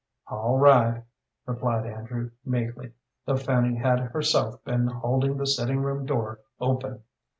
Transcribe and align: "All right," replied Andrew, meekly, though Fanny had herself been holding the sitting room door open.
"All 0.25 0.57
right," 0.57 1.03
replied 1.45 1.85
Andrew, 1.85 2.31
meekly, 2.43 2.93
though 3.27 3.37
Fanny 3.37 3.75
had 3.75 3.99
herself 3.99 4.63
been 4.65 4.87
holding 4.87 5.37
the 5.37 5.45
sitting 5.45 5.77
room 5.83 6.07
door 6.07 6.39
open. 6.59 7.03